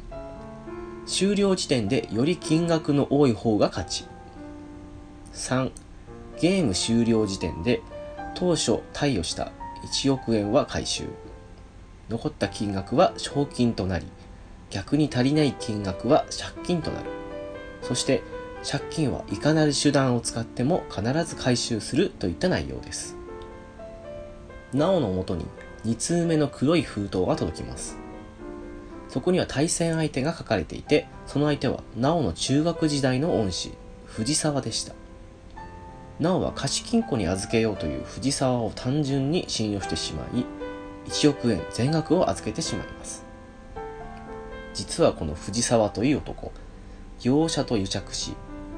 [1.06, 4.04] 終了時点でより金額の多い方が勝ち。
[5.34, 5.70] 3、
[6.40, 7.82] ゲーム終了時点で
[8.36, 9.50] 当初貸与した
[9.82, 11.04] 1億円は回収。
[12.10, 14.06] 残った金額は賞金となり、
[14.68, 17.06] 逆に足りない金額は借金となる。
[17.80, 18.22] そして
[18.62, 23.16] 借金はいかなる手段を使っても必ず回収するといった内容です。
[24.74, 25.46] なおのもとに
[25.86, 27.96] 2通目の黒い封筒が届きます。
[29.08, 33.72] そこには対戦相手が書かれていて、その相手は、なおの中学時代の恩師、
[34.04, 34.94] 藤沢でした。
[36.18, 40.46] なおは貸金庫に預けようという藤沢を単純に信用してしまい、
[41.10, 43.24] 1億円全額を預けてしまいます。
[44.72, 46.52] 実はこの藤沢という男、
[47.20, 48.34] 業者と癒着し、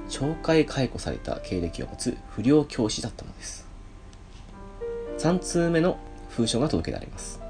[0.09, 3.67] 懲戒解雇された経歴を持つ不良教師だったのです。
[5.19, 5.99] 3通目の
[6.31, 7.41] 封書が届けられます。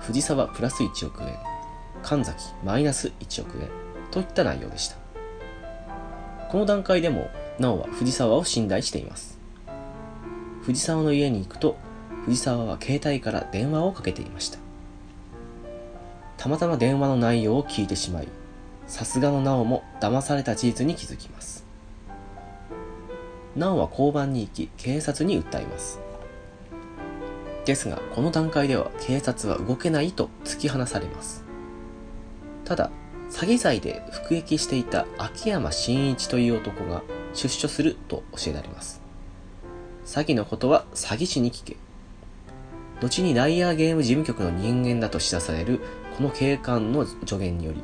[0.00, 1.34] 藤沢プラス1億円、
[2.02, 3.68] 神崎マイナス1億円
[4.10, 4.96] といった内容でした。
[6.50, 9.38] この段階でも直は藤沢を信頼しています。
[10.62, 11.76] 藤沢の家に行くと
[12.24, 14.58] 藤沢は携帯から電話をかけていました。
[16.36, 18.28] たまたま電話の内容を聞いてしまい
[18.86, 21.64] さすがの直も騙された事実に気づきます。
[23.56, 26.00] 直は交番に行き警察に訴えます。
[27.64, 31.44] ですがこの段階では警察は動けないと突き放されます。
[32.64, 32.90] ただ
[33.30, 37.02] 詐欺罪で服役していた秋山真一という男が
[37.34, 39.02] 出所すると教えられます。
[40.06, 41.76] 詐欺のことは詐欺師に聞け。
[43.00, 45.80] 後にライアーゲーム事務局の人間だと知らされる
[46.16, 47.82] この警官の助言により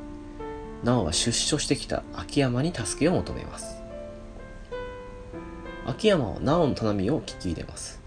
[0.85, 3.83] 直は出所してきた秋山に助けを求めます。
[5.87, 8.01] 秋山は直の頼みを聞き入れます。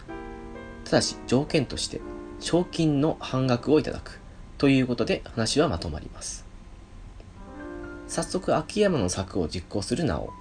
[0.86, 2.02] ただし条件として
[2.40, 4.20] 賞金の半額をいただく。
[4.58, 6.46] ということで話はまとまります。
[8.08, 10.32] 早速秋山の策を実行する直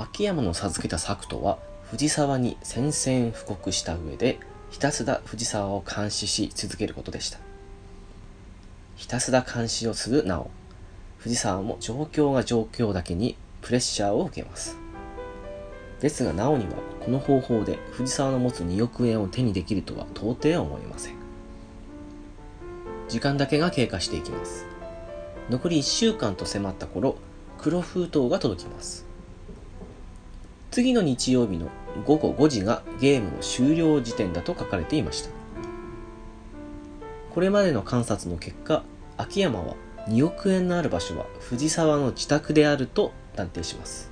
[0.00, 1.58] 秋山の授けた策とは
[1.90, 4.38] 藤沢に宣戦布告した上で
[4.70, 7.38] ひたすら藤沢を監視し続けることでした。
[8.94, 10.50] ひたすら監視をする直
[11.18, 14.76] 藤沢も状況が状況だけにプレッシャーを受けます。
[16.00, 21.14] ですが直にはこの方法で藤沢の持つ2億円を手にできるとは到底思えません。
[23.08, 24.64] 時間だけが経過していきます。
[25.50, 27.16] 残り1週間と迫った頃
[27.56, 29.07] 黒封筒が届きます。
[30.70, 31.68] 次の日曜日の
[32.04, 35.30] 午後5時がゲームの終了時点だと書かれていました。
[37.34, 38.82] これまでの観察の結果
[39.16, 39.74] 秋山は
[40.08, 44.10] 2億円のある場所は藤沢の自宅であると断定します。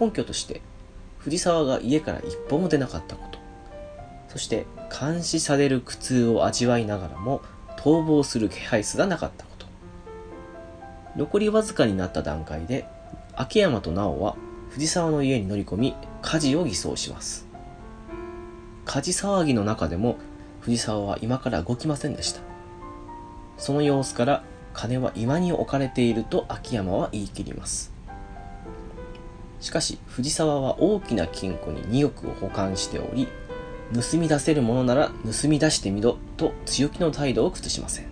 [0.00, 0.60] 根拠として
[1.18, 3.38] 藤沢が家から一歩も出なかったこと。
[4.28, 4.66] そして
[4.98, 7.42] 監視される苦痛を味わいながらも
[7.76, 9.66] 逃亡する気配すらなかったこと。
[11.16, 12.86] 残りわずかになった段階で
[13.34, 14.36] 秋山と直は
[14.72, 17.46] 藤沢の家に乗り込み火事を偽装します。
[18.86, 20.16] 火事騒ぎの中でも
[20.60, 22.40] 藤沢は今から動きませんでした。
[23.58, 27.92] その様子から金は今に置かれていると秋山は言い切ります。
[29.60, 33.28] しかし藤沢は大きな金庫に2億を保管しており
[33.92, 38.06] 盗み出せるものなら盗み出してみろと強気の態度を崩しません。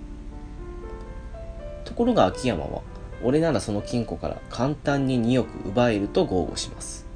[1.87, 2.83] ところが秋山は
[3.23, 7.07] 俺ならその金庫から簡単に2億奪えると豪語します。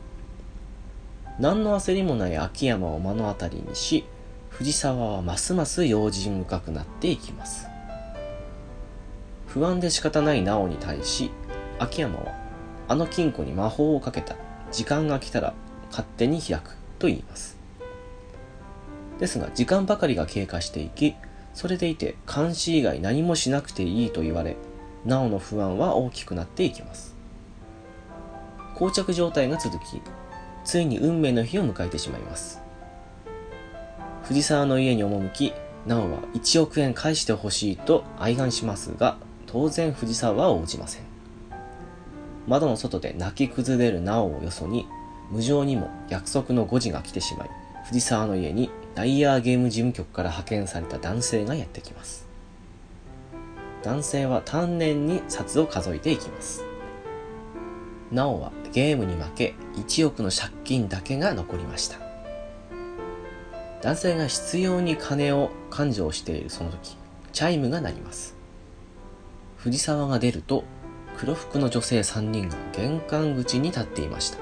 [1.39, 4.05] 何の焦りもない秋山を目の当たりにし
[4.51, 7.67] 藤沢はますます用心深くなっていきます。
[9.47, 11.31] 不安で仕方ない直に対し
[11.79, 12.33] 秋山は
[12.89, 14.37] あの金庫に魔法をかけた。
[14.75, 15.55] 時間が来たら
[15.91, 17.57] 勝手に開くと言います。
[19.21, 21.15] ですが時間ばかりが経過していき
[21.53, 24.57] それでいて監視以外何もしなくていいと言われ
[25.05, 27.15] なおの不安は大きくなっていきます。
[28.75, 30.03] 膠着状態が続き
[30.65, 32.61] ついに運命の日を迎えてしまいます。
[34.25, 35.53] 藤沢の家に赴き
[35.87, 41.03] なおは1億円返してほしいと哀願しますが当然藤沢は応じません。
[42.47, 44.87] 窓の外で泣き崩れるなおをよそに
[45.31, 47.51] 無情にも約束の5時が来てしまい
[47.87, 52.34] 藤沢の家にダイヤーゲーム事務局から派遣された男性がやってきます。
[53.85, 56.65] 男性は丹念に札を数えていきます。
[58.11, 61.99] なおはゲームに負け1億の借金だけが残りました。
[63.83, 66.97] 男性が執拗に金を勘定しているその時
[67.35, 68.35] チャイムが鳴ります。
[69.59, 70.65] 藤沢が出ると
[71.19, 74.39] 黒服の女性3人が玄関口に立っていました。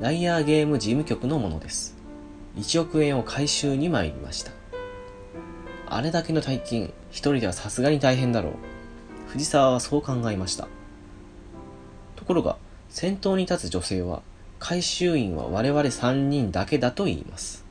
[0.00, 1.96] ライアーゲーム事務局のものです。
[2.56, 4.52] 1億円を回収に参りました。
[5.86, 8.52] あれだけの大金一人ではさすがに大変だろう。
[9.28, 10.68] 藤沢はそう考えました。
[12.16, 12.56] ところが、
[12.88, 14.22] 先頭に立つ女性は、
[14.58, 17.64] 回収員は我々3人だけだと言います。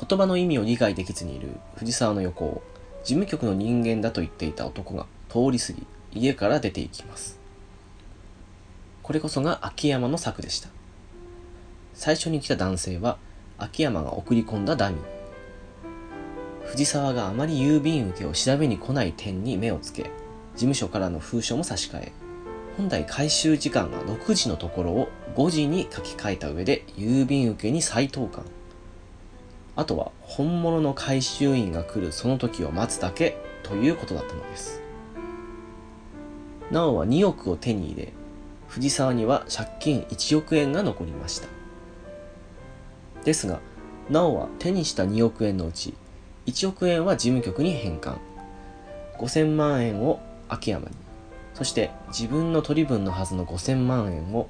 [0.00, 2.62] 言葉の意味を理解できずにいる藤沢の横を、
[3.02, 7.38] 事務局の人間だと言っていた男が通り過ぎ、家から出ていきます。
[9.02, 10.68] これこそが秋山の策でした。
[11.94, 13.18] 最初に来た男性は、
[13.58, 15.17] 秋山が送り込んだダミー。
[16.68, 20.10] 藤沢があまり郵便受けを調べに来ない点に目をつけ、事
[20.58, 22.12] 務所からの封書も差し替え、
[22.76, 28.42] 本来回収時間が6時のところを5時に書き換えた上で郵便受けに再投函。
[29.76, 34.82] あとは本物の回収員が来るその時を待つだけということだったのです。
[36.70, 38.12] なおは2億を手に入れ、
[38.68, 41.48] 藤沢には借金1億円が残りました。
[43.24, 43.60] ですが、
[44.10, 45.94] なおは手にした2億円のうち
[46.48, 48.18] 1億円は事務局に返還。
[49.18, 50.18] 5000万円を
[50.48, 50.96] 秋山に、
[51.52, 54.48] そして自分の取り分のはずの5000万円を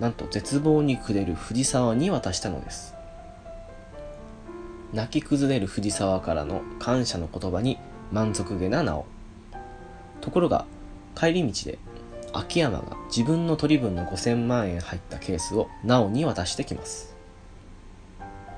[0.00, 2.94] なんと絶望に暮れる藤沢に渡したのです。
[4.94, 7.78] 泣き崩れる藤沢からの感謝の言葉に
[8.10, 9.04] 満足げな直
[10.22, 10.64] ところが
[11.14, 11.78] 帰り道で
[12.32, 17.13] 秋山が自分の取り分の5000万円入ったケースを直に渡してきます。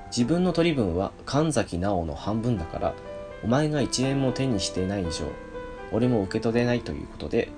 [0.07, 2.93] 自分の取り分は神崎直の半分だから
[3.43, 5.25] お前が1円も手にしてない以上
[5.91, 7.49] 俺も受け取れないということで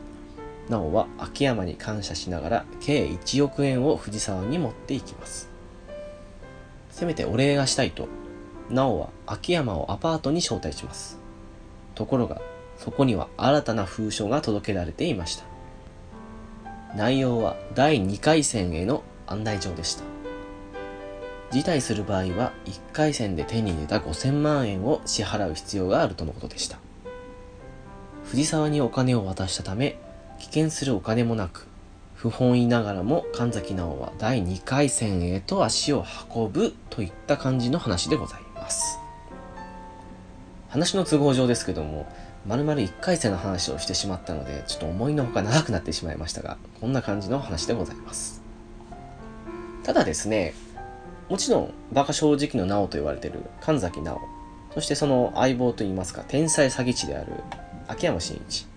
[0.69, 5.49] 直は秋山に感謝しながら計1億円を藤沢に持っていきます。
[6.91, 8.07] せめてお礼がしたいと
[8.69, 11.17] 直は秋山をアパートに招待します。
[11.95, 12.39] ところが
[12.77, 15.45] そこには新たな封書が届けられていました。
[16.95, 20.18] 内容は第2回戦への案内状でした。
[21.51, 26.77] 辞退する場合は1回戦で手に入れた5000万円を支払う必要があるとのことでした。
[28.25, 29.97] 藤沢にお金を渡したため
[30.37, 31.65] 危険するお金もなく
[32.13, 38.99] 不本意ながらも神崎直は第2回戦へと足を運ぶといった感じの話でございます。
[40.67, 42.05] 話の都合上ですけども
[42.45, 48.43] 丸々1回戦の話をしてしまったのでちょっと思いのほか長くなってしまいましたがこんな感じの話でございます。
[49.83, 50.53] ただですね
[51.29, 54.19] もちろん馬鹿正直の直と言われている神崎直。
[54.73, 57.33] そしてその相棒といいますか天才詐欺師である
[57.87, 58.67] 秋山真一。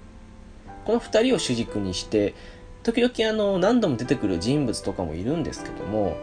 [0.84, 2.34] この2人を主軸にして
[2.82, 6.16] 時々あの何度も出てくる人物とかもいるんですけども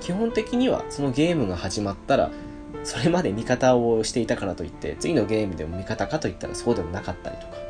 [0.00, 2.30] 基本的にはそのゲームが始まったら
[2.84, 7.66] それまで味方をしていたからといって次のゲームでも味方かといったらそうでもなかったりとか。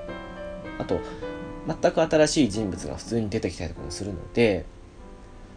[0.78, 1.00] あと
[1.66, 4.66] 全く新しい人物が普通に出てきたりとかもするので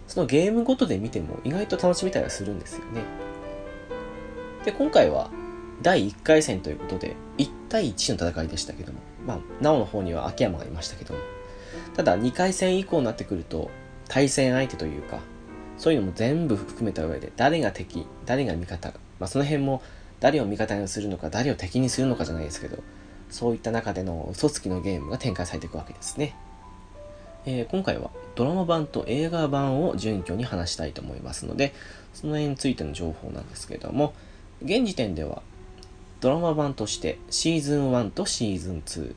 [0.10, 3.04] そのゲームごとで見ても意外と楽しみたりはするんですよね。
[4.66, 5.30] で今回は
[5.84, 11.20] 第1回戦ということで1対1の戦いでしたけどもまあなおの方には秋山がいましたけども
[11.96, 13.70] ただ2回戦以降になってくると
[14.10, 15.20] 対戦相手というか
[15.78, 19.82] そういうのも全部含めた上で誰が敵誰が味方まあ、その辺も
[20.20, 22.82] 誰を味方にするのか誰を敵にするのかじゃないですけど
[23.30, 26.36] そういった中での嘘つきのゲームが展開されていくわけですね、
[27.46, 31.74] えー、今回はドラマ版と映画版を準拠に話したいと思いますので
[32.14, 34.14] その辺についての情報なんですけれども
[34.64, 35.42] 現時点では
[36.20, 39.16] ドラマ版としてシーズン1とシーズン2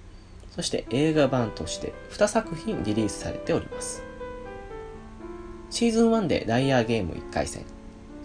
[0.50, 4.04] そして映画版として2作品リリースされております。
[5.72, 7.64] シーズン1でライアーゲーム1回戦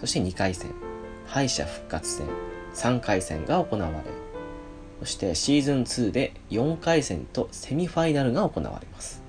[0.02, 0.74] そして2回戦
[1.26, 2.28] 敗者復活戦
[2.74, 3.94] 3回戦が行われ
[5.00, 9.27] そしてシーズン2で4回戦とセミファイナルが行われます。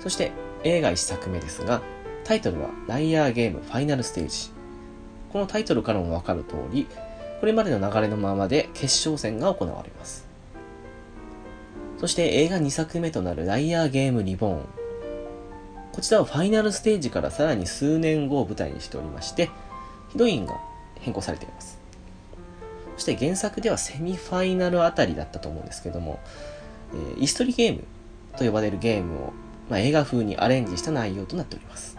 [0.00, 0.32] そして
[0.64, 1.82] 映画1作目ですが
[2.24, 4.50] タイトルはライアーゲームファイナルステージ。
[5.32, 6.88] このタイトルからもわかる通り
[7.40, 10.26] これまでの流れのままで決勝戦が行われます。
[11.98, 14.66] そして映画2作目となるライアーゲームリボーン。
[15.92, 19.50] こちらはファイナルステージからさらに数年後を舞台にしておりまして
[20.10, 20.58] ヒロインが
[21.00, 21.78] 変更されています。
[22.96, 26.20] そして原作ではセミファイナルあたりだったと思うんですけども、
[26.92, 27.84] えー、イストリゲーム
[28.36, 29.32] と呼ばれるゲームを、
[29.70, 31.96] まあ、映画風にアレンジした内容となっております。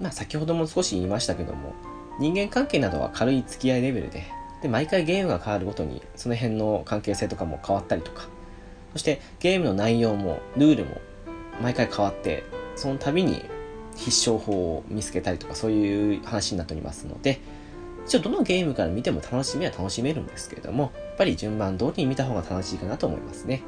[0.00, 1.72] まあ先ほども少し言いましたけども、
[2.20, 4.24] 人間関係などは軽い付き合いレベルで、
[4.60, 8.28] で、毎回ゲームが変わるごとに、その辺の関係性とかも変わったりとか、
[8.92, 11.00] そしてゲームの内容も、ルールも
[11.62, 12.44] 毎回変わって、
[12.74, 13.44] その度に
[13.96, 17.40] 必勝法を見つけたりとかそういう話になっておりますので、
[18.06, 23.62] 一応どのゲームから見ても楽しみは楽しめるんですけれども、やっぱり順番通りに見た方が楽しいかなと思いますね。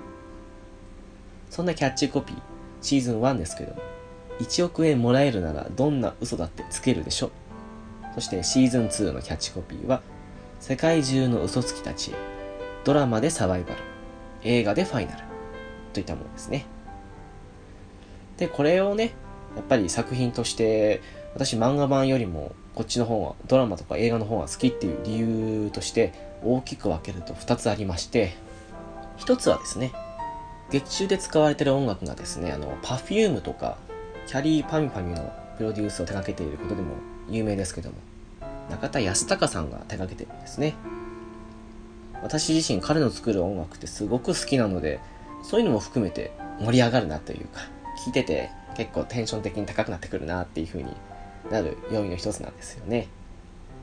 [1.51, 2.37] そんなキャッチコピー、
[2.81, 3.83] シーズン1ですけども、
[4.41, 7.31] 1億円もらえるならどんな嘘だってつけるでしょ。
[8.15, 10.01] そしてシーズン2のキャッチコピーは、
[10.61, 12.15] 世界中の嘘つきたちへ、
[12.85, 13.83] ドラマでサバイバル、
[14.43, 15.25] 映画でファイナル、
[15.93, 16.65] といったものですね。
[18.39, 19.13] で、これをね、
[19.57, 21.01] やっぱり作品として
[21.35, 26.13] 私漫画版よりもこっちの方がドラマとか映画の方が好きっていう理由として
[26.45, 28.35] 大きく分けると2つありまして
[29.19, 29.93] 1つはですね
[30.71, 33.79] 劇中で使われてる音楽がですねあの Perfume とか
[34.27, 36.95] キャリーパミパミのプロデュースを手掛けていることでも
[37.29, 37.97] 有名ですけども
[38.71, 40.75] 中田康隆さんが手掛けてるんですね
[42.23, 45.01] 私自身彼の作る音楽ってすごく好きなので
[45.43, 47.61] そういうのも含めて盛り上がるなというか
[48.05, 50.95] 聴いてて結構テンション的に高くなってくるなっていう風に
[51.51, 53.09] なる要因の一つなんですよね。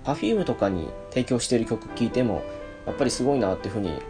[0.03, 2.43] Perfume とかに提供している曲聴いても、
[2.85, 4.01] やっぱりすごいなっていう風に、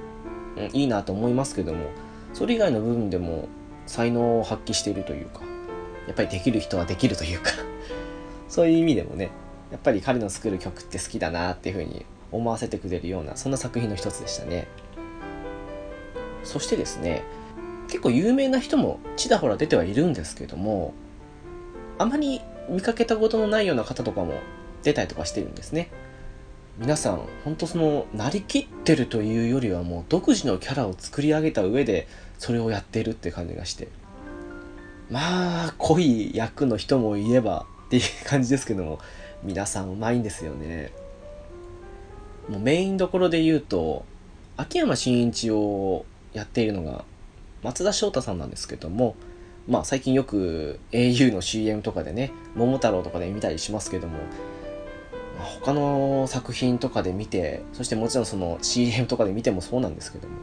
[0.57, 1.89] うん、いいなと思いますけども、
[2.37, 3.47] それ以外の部分でも
[3.87, 5.41] 才能を発揮しているというか、
[6.05, 7.49] やっぱりできる人はできるというか
[8.47, 9.31] そういう意味でもね、
[9.71, 14.67] やっぱり彼の作る曲って好きだなっていう風に思わせてくれるような、そんな作品の一つでしたね。
[16.43, 17.23] そしてですね、
[17.87, 20.93] 結構有名な人もちらほら出てはいるんですけども、
[21.97, 24.35] あまり見かけたことのないような方とかも
[24.83, 25.89] 出たりとかしてるんですね。
[26.77, 32.07] 皆さん、ほんとその、なりきってるというよりはもう独自のキャラを作り上げた上で、
[32.37, 33.87] それをやっているって感じがして。
[35.09, 38.99] まあ、濃い役の人もいればっていう感じですけども、
[39.43, 40.91] 皆さんうまいんですよね。
[42.49, 44.05] もうメインどころで言うと、
[44.57, 47.05] 秋山真一をやっているのが
[47.63, 49.15] 松田翔太さんなんですけども、
[49.67, 54.19] まあ最近よく au の CM とかでね、桃太郎とかで見たりしますけども、
[55.61, 60.35] 他の作品とかで見て、そしてもちろんその CM とかで見てもそうなんですけども、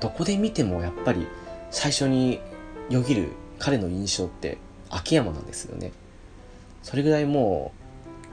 [0.00, 1.26] どこで見てもやっぱり
[1.70, 2.40] 最初に
[2.88, 3.28] よぎる
[3.58, 5.92] 彼の印象って秋山なんですよね。
[6.82, 7.72] それぐらいも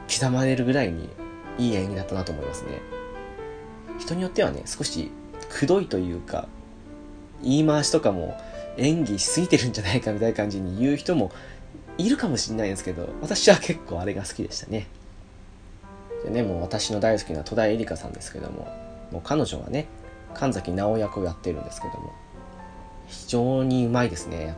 [0.07, 1.09] う刻まれるぐらいに
[1.57, 2.81] いい演技だったなと思いますね。
[3.99, 5.11] 人によってはね、少し
[5.49, 6.47] くどいというか、
[7.43, 8.39] 言い回しとかも
[8.77, 11.31] 演技しすぎてるんじゃないかみたいな感じに言う人も
[11.97, 14.87] いるかもしれないんですけど、私は結構あれが好きでしたね。
[16.23, 18.67] でね、もう私の大好きな戸田恵梨香さんですけども、
[19.11, 19.87] もう彼女はね、
[20.37, 22.13] 神崎直役をやってるんですけども、
[23.07, 24.55] 非常にうまいですね。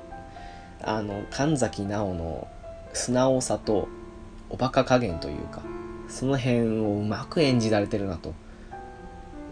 [0.81, 2.47] あの、神崎直の
[2.93, 3.87] 素直さと
[4.49, 5.61] おバカ加減というか、
[6.07, 8.33] その辺をうまく演じられてるなと。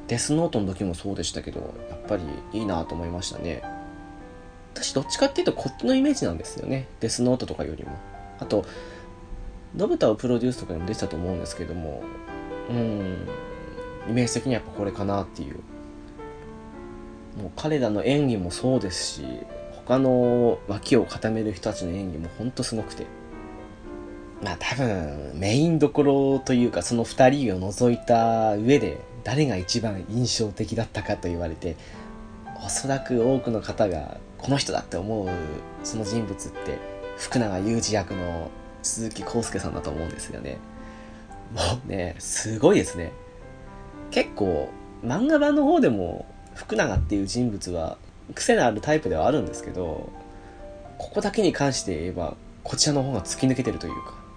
[0.08, 2.24] デスノートの時もそうでしたけど、やっぱり
[2.54, 3.62] いいなと思いましたね。
[4.74, 6.88] 私どっちかっていうとこっちのイメージなんですよね。
[7.00, 7.92] デスノートとかよりも。
[8.40, 8.66] あと、
[9.76, 12.02] ノブタをプロデュースとかにも出てたと思うんですけども、
[12.70, 13.28] うん、
[14.10, 15.60] イメージ的にはやっぱこれかなっていう。
[17.38, 19.26] もう彼らの演技もそうですし、
[19.86, 23.06] 他の脇を固める人たちの演技もほんとすごくて。
[24.44, 31.76] まあ多分メインどころというかその二人を除いた上で誰が一番印象的だったかと言われて
[32.64, 35.30] おそらく多くの方がこの人だって思う
[35.84, 36.78] その人物って
[37.18, 38.52] 福永裕二役の
[38.84, 40.58] 鈴木康介さんだと思うんですよね
[41.54, 43.12] もうねすごいですね
[44.12, 44.70] 結構
[45.04, 46.26] 漫画版の方でも
[46.58, 47.98] 福永っていう人物は
[48.36, 50.12] 癖のあるタイプではあるんですけど
[50.98, 54.28] ここだけに関して言えばこちらの方が突き抜けてるというか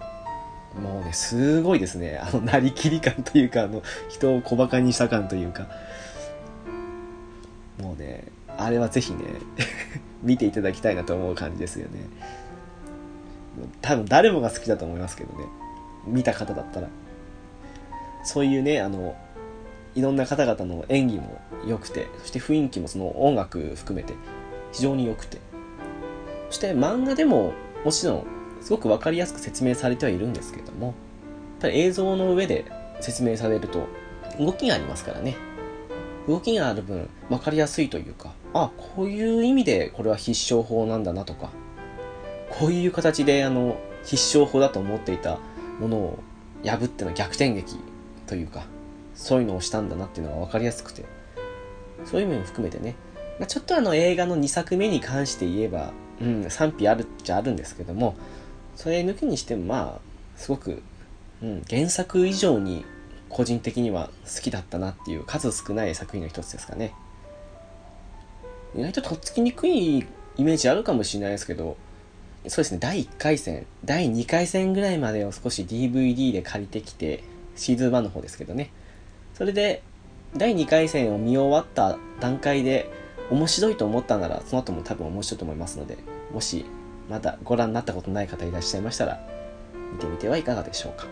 [0.79, 2.17] もうね、すごいですね。
[2.17, 5.67] あの、なりきり感というか、あの、人を小馬鹿にした感というか。
[7.77, 8.25] もうね、
[8.57, 9.19] あれはぜひね、
[10.23, 11.99] 見ていただきたいなと思う感じですよね。
[13.81, 15.45] 多分誰もが好きだと思いますけどね。
[16.07, 16.87] 見た方だったら。
[18.23, 19.15] そういうね、あの、
[19.95, 24.13] いろんな方々の演技も良くて、そして雰囲気もその音楽含めて
[24.71, 25.39] 非常に良くて。
[26.49, 27.53] そして漫画でも
[27.85, 28.25] もちろん
[28.61, 30.93] すごく分かりやすく説明されてはいるんですけれども、やっ
[31.61, 32.65] ぱり映像の上で
[32.99, 33.87] 説明されると
[34.39, 35.35] 動きがありますからね。
[36.27, 41.49] 動きがある分分かりやすいというか、あ、こういう意味でこれは必勝法なんだなとか、
[42.49, 45.39] こういう形であの、必勝法だと思っていた
[45.79, 46.19] ものを
[46.63, 47.77] 破っての逆転劇
[48.27, 48.65] というか、
[49.21, 51.05] そういうのをしたんだなっていうのが分かりやすくて、
[52.05, 52.95] そういう面も含めてね、
[53.39, 58.15] まあ、ちょっとあの映画の2作目に関して言えば、うん、賛否あるっちゃあるんですけども、
[58.75, 60.01] それ抜きにしてもまあ、
[60.35, 60.81] すごく、
[61.43, 62.83] うん、原作以上に
[63.29, 66.95] 個人的には好きだったなっていう数少ない作品の一つですかね。
[68.75, 71.77] 意外ととっつきにくいイメージあるかもしれないですけど、
[72.47, 77.23] そうですね、第1回戦、第2回戦ぐらいまでを少し DVD で借りてきて、
[77.55, 78.71] シーズン1の方ですけどね。
[79.41, 79.81] それで、
[80.37, 82.93] 第2回戦を見終わった段階で、
[83.31, 85.97] 面白いと思ったなら、その後も多分面白いと思いますので、
[86.31, 86.63] もし
[87.09, 89.19] まだご覧になったことない方いらっしゃいましたら、
[89.93, 91.07] 見てみてはいかがでしょうか。